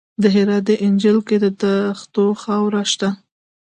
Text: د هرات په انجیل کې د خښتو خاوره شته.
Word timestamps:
د 0.21 0.23
هرات 0.35 0.65
په 0.69 0.75
انجیل 0.85 1.17
کې 1.27 1.37
د 1.63 1.65
خښتو 1.97 2.25
خاوره 2.41 2.83
شته. 2.91 3.09